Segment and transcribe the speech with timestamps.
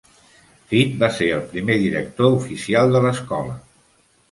[0.71, 3.57] Fite va ser el primer director oficial de l'escola.